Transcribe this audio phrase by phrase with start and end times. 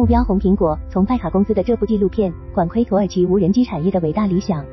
[0.00, 4.64] 目标红苹果，从拜卡公司的这部纪录片管窥土耳其无人机产业的伟大理想。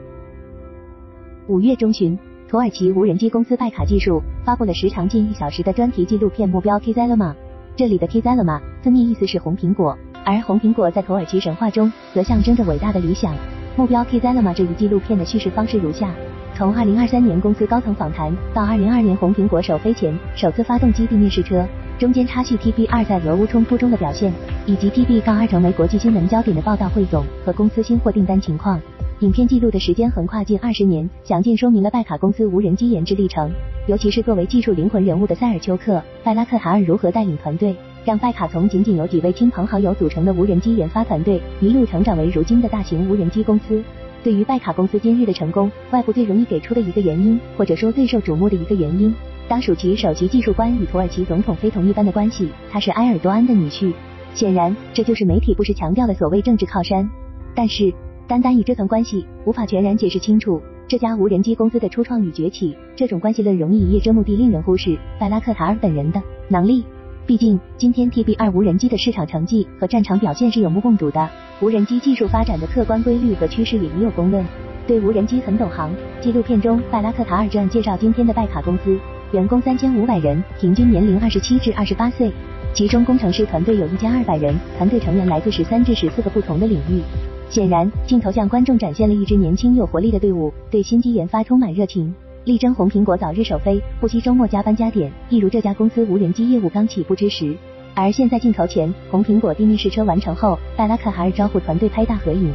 [1.47, 7.31] 五月中旬，土耳其无人机公司拜卡技术发布了时长近一小时的专题纪录片《目标 Kizilama》。
[7.75, 13.35] 这里的 Kizilama 字面意思是红苹果，而红苹果在土耳其神话中则象征着伟大的理想。
[13.75, 16.09] 目标 Kizilama 这一纪录片的叙事方式如下：
[16.55, 21.67] 从2023年公司高层访谈到2022年红苹果首飞前首次发动机地面试车。
[21.99, 24.31] 中间插叙 TB 二在俄乌冲突中的表现，
[24.67, 28.79] 以及 TB 杠二成为国际新闻焦点的报道汇总和公司新货订单情况。
[29.21, 33.49] 影片记录的时间横跨近二十年，详尽说明了拜卡公司无人机研制历程，
[33.87, 37.75] 尤其是作为技术灵魂人物的塞尔丘克·拜拉克塔尔如何带领团队，
[38.05, 43.83] 让拜卡从仅仅由几位亲朋好友组成的无人机研发团队，一路成长为如今的大型无人机公司。
[44.23, 49.11] 对于拜卡公司今日的成功，外部最容易给出的一个原因，或者说最受瞩目的一个原因。
[49.47, 53.93] 当属其首席技术官与土耳其总统非同一般的关系，他是埃尔多安的女婿。
[54.33, 57.09] 显然，这就是媒体不时强调的所谓政治靠山。
[57.55, 57.93] 但是，
[58.27, 62.75] 单单以这层关系，无法全然解释清楚这家无人机公司的初创与崛起。
[62.95, 66.83] 这种关系论容易一叶遮目的，令人忽视拜拉克塔尔本人的能力。
[67.25, 71.29] 毕竟，今天 TB 二无人机的市场成绩和战场表现是有目共睹的。
[71.61, 74.45] 无人机技术发展的客观规律和趋势也已有公论。
[74.85, 75.89] 对无人机很懂行。
[76.21, 78.99] 纪录片中，拜拉克塔尔这样介绍今天的拜卡公司。
[79.33, 82.31] 员工三千五百人，平均年龄二十七至二十八岁，
[82.73, 87.01] 其中工程师团队有一千二百人，团队成员来自十三至十四个不同的领域。
[87.49, 97.53] 显然，镜头向观众展现了一支年轻有活力的队伍，对新机研发充满热情，力争红苹果早日首飞，不惜周末加班加点，一如这家公司无人机业务刚起步之时。
[97.95, 102.49] 而现在镜头前，红苹果地面试车完成后，拜拉克海尔招呼团队拍大合影。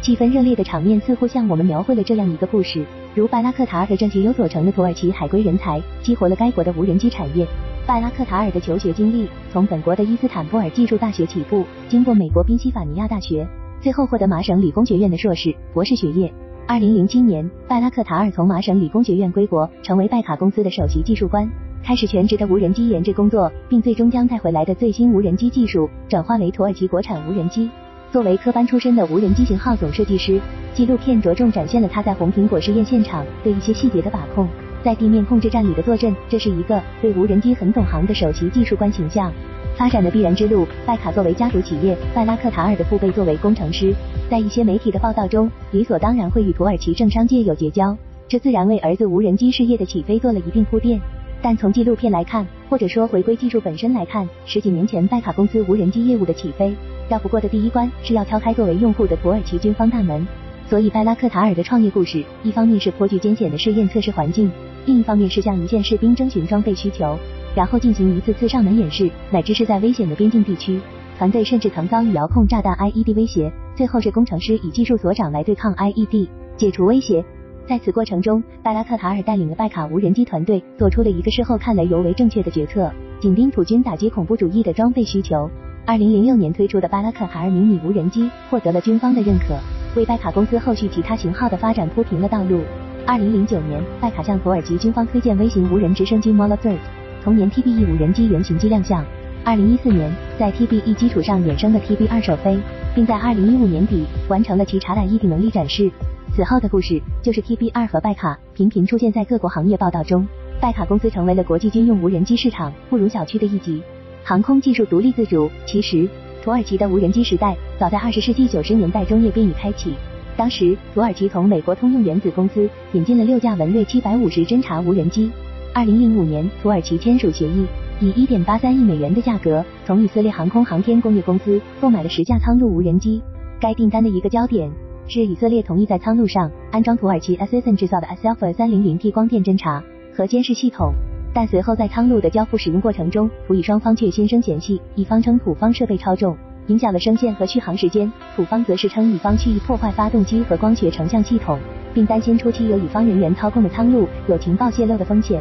[0.00, 7.46] 气氛热烈的场面似乎向我们描绘了这样一个故事：如拜拉克塔尔的这些有所成的土耳其海归人才，激活了该国的无人机产业。
[7.86, 13.48] 拜拉克塔尔的求学经历，从本国的伊斯坦布尔技术大学起步，经过美国宾夕法尼亚大学，
[13.80, 16.32] 最后获得麻省理工学院的硕士、博士学业。
[16.66, 21.50] 二零零七年，拜拉克塔尔从麻省理工学院归国，成为拜卡公司的首席技术官，
[21.82, 27.70] 开始全职的无人机研制工作，并最终将带回来的最新无人机技术转化为土耳其国产无人机。
[28.10, 30.40] 作为科班出身的无人机型号总设计师，
[30.72, 34.48] 纪录片着重展现了他在红苹果试验现场对一些细节的把控，
[34.82, 36.14] 在地面控制站里的坐镇。
[36.26, 39.30] 这是一个对无人机很懂行的首席技术官形象。
[39.76, 43.94] 发展的必然之路，拜卡作为家族企业，拜拉克塔尔的父辈作为工程师，
[44.30, 47.94] 在一些媒体的报道中，理所当然会与土耳其政商界有结交，
[48.26, 50.98] 这自然为儿子无人机事业的起飞做了一定铺垫。
[51.42, 56.74] 但从纪录片来看，或者说回归技术本身来看，十几年前拜卡公司无人机业务的起飞。
[57.08, 60.26] 绕不过的第一关是要敲开作为用户的土耳其军方大门，
[60.68, 64.50] 所以拜拉克塔尔的创业故事，一方面是颇具艰险的试验测试环境，
[64.84, 67.18] 另一方面是向一线士兵征询装备需求，
[67.54, 70.78] 然后进行一次次上门演示，乃至是在危险的边境地区，
[71.16, 77.24] 团队甚至曾遭遇遥控炸弹 IED 威胁，最后是工程师以技术所长来对抗 IED，解除威胁。
[77.66, 82.90] 在此过程中，拜拉克塔尔带领了拜卡无人机团队，做出了一个事后看来尤为正确的决策，
[83.20, 85.50] 紧盯土军打击恐怖主义的装备需求。
[85.88, 89.58] 二零零六年推出的巴拉克海尔迷你无人机获得了军方的认可，
[89.96, 92.60] 为拜卡公司后续其他型号的发展铺平了道路。
[93.06, 96.82] 二零零九年，拜卡向土耳其军方推荐微型无人直升机 m o l a t h i r d
[97.24, 99.02] 同年 TB-E 无人机原型机亮相。
[99.42, 102.58] 二零一四年，在 TB-E 基础上衍生的 TB-2 首飞，
[102.94, 105.90] 并在二零一五年底完成了其查打一体能力展示。
[106.36, 110.28] 此后的故事就是 TB-2 和拜卡频频出现在各国行业报道中，
[110.60, 113.82] 拜卡公司成为了国际军用无人机市场不如小觑的一极。
[114.28, 115.50] 航空技术独立自主。
[115.64, 116.06] 其实，
[116.44, 119.94] 土耳其的无人机时代早在二十世纪九十年代中叶便已开启。
[120.36, 125.30] 当时，土耳其从美国通用原子公司引进了六架文锐七百五十侦察无人机。
[125.72, 127.64] 二零零五年，土耳其签署协议，
[128.02, 133.22] 以一点八三亿美元的价格从以色列航空航天工业公司购买了十架苍鹭无人机。
[133.58, 134.70] 该订单的一个焦点
[135.08, 139.82] 是以色列同意在苍鹭上安装土耳其 assisin 制造的 Aselfa 三零零 T 光电侦察
[140.14, 140.92] 和监视系统。
[141.38, 151.56] 但随后在苍鹭的交付使用过程中，土以双方却心生嫌隙，乙方称土方设备超重，影响了升线和续航时间；土方则是称乙方蓄意破坏发动机和光学成像系统，
[151.94, 155.40] 并担心初期由乙方人员操控的苍鹭有情报泄露的风险。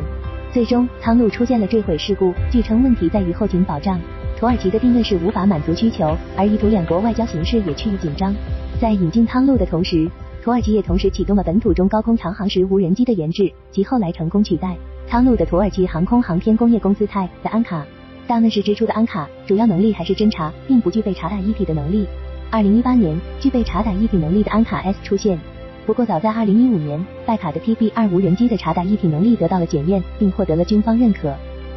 [0.54, 4.00] 最终，苍鹭出现了坠毁事故，据称问题在于后勤保障。
[4.38, 8.32] 土耳其的定位是无法满足需求，而意图两国外交形势也趋于紧张。
[8.80, 10.08] 在引进苍鹭的同时，
[10.44, 14.78] 土耳其也同时启动了本土中高空长航时无人机的研制，及后来成功取代。
[15.10, 17.86] 苍鹭的土耳其航空航天工业公司泰的安卡，
[18.28, 22.06] 大那时之初的安卡主要能力还是侦察，并不具备察打一体的能力。
[22.52, 25.40] 二零一八年，具备察打一体能力的安卡 S 出现。
[25.86, 31.34] 不过早在二零一五年，拜卡的 TB 二无人机的察打一体能力得到了检验，并获得了军方认可。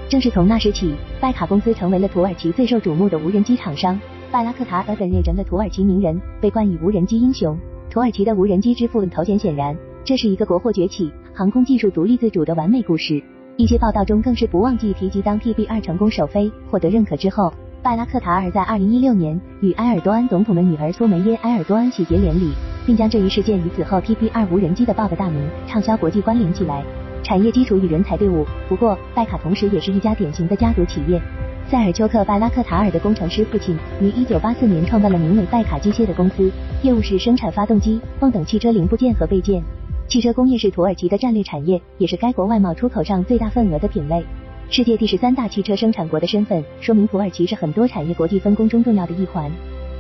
[0.09, 3.99] 正是从那时起，拜卡公司成为了土耳其最受瞩目的无人机厂商。
[4.33, 7.57] 拜拉克塔尔等认证的土耳其名人被冠以无人机英雄。
[7.89, 13.23] 土耳其的无人机之父头衔显然，这是一个国货崛起、航空技术独立自主的完美故事。
[13.57, 17.53] 一些报道中更是不忘记提及，当 TB 二成功首飞获得认可之后，
[17.83, 22.53] 拜拉克塔尔在2016年与埃尔多安总统的女儿苏梅耶埃尔多安喜结连理，
[22.87, 26.83] 并将这一事件与此后 TB 二无人机的报的大名畅销国际关联起来。
[27.23, 28.47] 产业基础与人才队伍。
[28.69, 31.21] 不过，拜卡同时也是一家典型的家族企业。
[31.69, 36.51] 塞尔丘克·拜拉克塔尔的工程师父亲于1984年创办了名为拜卡机械的公司，
[36.83, 39.63] 业务是生产发动机、泵等汽车零部件和备件。
[40.11, 44.21] 汽车工业是土耳其的战略产业，也是该国外贸出口上最大份额的品类。
[44.69, 49.49] 世界第十三大汽车生产国的身份，说明土耳其是很多产业国际分工中重要的一环。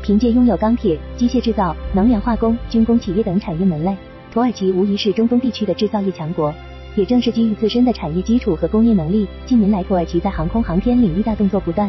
[0.03, 3.97] 凭借拥有钢铁、机械制造、能源化工、军工企业等产业门类，
[4.33, 6.53] 土耳其无疑是中东地区的制造业强国。
[6.97, 11.89] 也正是基于自身的产业基础和工业能力，近年来土耳其在航空航天领域大动作不断。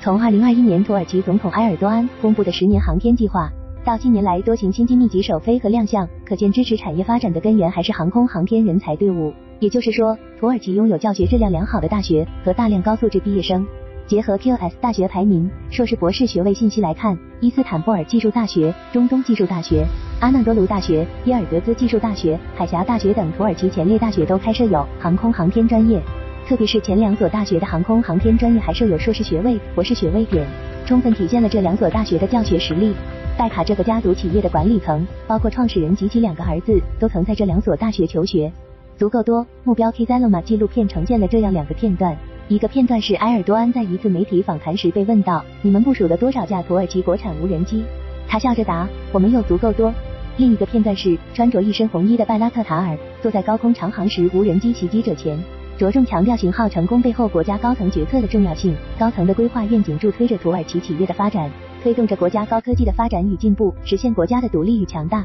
[0.00, 3.48] 从二零二一年土耳其总统埃尔多安公布的十年航天计划，
[3.84, 9.34] 到近年来多型新机密集首飞和亮相，可见支持产业发展的根源还是航空航天人才队伍。
[9.58, 13.66] 也就是说，土耳其拥有教学质量良好的大学和大量高素质毕业生。
[14.06, 19.84] 结合 QS 大学排名、硕士博士学位信息来看，伊斯坦布尔技术大学、中东技术大学、
[20.20, 26.00] 阿纳多卢大学、耶尔德兹技术大学、海峡大学等土耳其前列大学都开设有航空航天专业，
[26.46, 30.46] 特别是前两所大学的航空航天专业还设有硕士学位、博士学位点，
[30.86, 32.94] 充分体现了这两所大学的教学实力。
[33.38, 38.52] 拜卡这个家族企业的管理层，包括创始人及其两个儿子，都曾在这两所大学求学。
[38.98, 42.14] 足够多，目标 K 三罗马纪录片呈现了这样两个片段。
[42.48, 47.82] 一个片段是埃尔多安在一次媒体访谈时被问到：“你们部署了多少架土耳其国产无人机？”
[48.28, 49.90] 他笑着答：“我们有足够多。”
[50.36, 55.38] 另一个片段是穿着一身红衣的拜拉克塔尔坐在高空长航时无人机袭击者前，
[55.80, 58.76] 着重强调型号成功背后国家高层决策的重要性。
[58.98, 61.50] 高层的规划愿景助推着土耳其企业的发展，
[61.82, 65.24] 推动着国家高科技的发展与进步，实现国家的独立与强大。